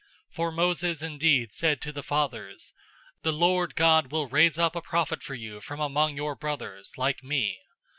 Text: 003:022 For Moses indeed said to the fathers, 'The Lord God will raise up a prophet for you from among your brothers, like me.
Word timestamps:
003:022 0.29 0.35
For 0.37 0.51
Moses 0.51 1.01
indeed 1.03 1.53
said 1.53 1.79
to 1.81 1.91
the 1.91 2.01
fathers, 2.01 2.73
'The 3.21 3.33
Lord 3.33 3.75
God 3.75 4.11
will 4.11 4.25
raise 4.27 4.57
up 4.57 4.75
a 4.75 4.81
prophet 4.81 5.21
for 5.21 5.35
you 5.35 5.61
from 5.61 5.79
among 5.79 6.15
your 6.15 6.33
brothers, 6.35 6.97
like 6.97 7.23
me. 7.23 7.59